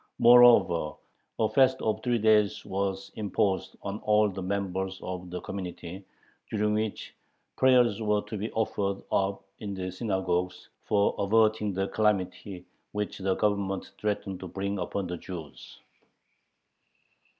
Moreover, 0.17 0.95
a 1.37 1.47
fast 1.47 1.79
of 1.83 2.01
three 2.01 2.17
days 2.17 2.65
was 2.65 3.11
imposed 3.17 3.75
on 3.83 3.99
all 3.99 4.29
the 4.29 4.41
members 4.41 4.99
of 5.03 5.29
the 5.29 5.41
community, 5.41 6.03
during 6.49 6.73
which 6.73 7.13
prayers 7.55 8.01
were 8.01 8.23
to 8.23 8.35
be 8.35 8.51
offered 8.53 9.03
up 9.11 9.43
in 9.59 9.75
the 9.75 9.91
synagogues 9.91 10.69
for 10.85 11.13
averting 11.19 11.71
the 11.71 11.87
calamity 11.89 12.65
which 12.93 13.19
the 13.19 13.35
Government 13.35 13.91
threatened 13.99 14.39
to 14.39 14.47
bring 14.47 14.79
upon 14.79 15.05
the 15.05 15.17
Jews. 15.17 15.77